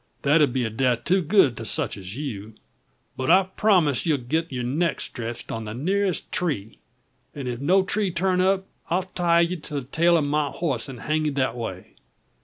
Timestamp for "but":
3.15-3.29